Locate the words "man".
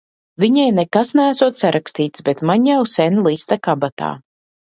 2.51-2.65